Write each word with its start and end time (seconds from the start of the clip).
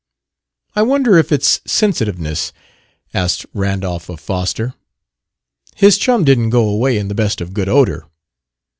"I 0.75 0.81
wonder 0.81 1.15
if 1.19 1.31
it's 1.31 1.61
sensitiveness?" 1.67 2.53
asked 3.13 3.45
Randolph 3.53 4.09
of 4.09 4.19
Foster. 4.19 4.73
"His 5.75 5.99
chum 5.99 6.23
didn't 6.23 6.49
go 6.49 6.67
away 6.67 6.97
in 6.97 7.07
the 7.07 7.13
best 7.13 7.39
of 7.39 7.53
good 7.53 7.69
odor...." 7.69 8.07